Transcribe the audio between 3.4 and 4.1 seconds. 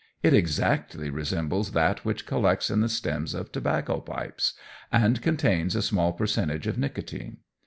tobacco